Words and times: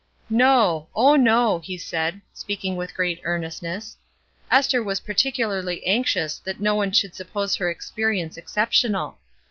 "No; 0.31 0.87
oh, 0.95 1.15
no," 1.15 1.59
he 1.59 1.77
said, 1.77 2.21
speaking 2.33 2.75
with 2.75 2.95
great 2.95 3.21
earnestness. 3.23 3.97
"Ester 4.49 4.81
was 4.81 4.99
particularly 5.01 5.85
anxious 5.85 6.39
that 6.39 6.59
no 6.59 6.73
one 6.73 6.91
should 6.91 7.13
suppose 7.13 7.53
her 7.57 7.69
experience 7.69 8.35
exceptional. 8.35 9.19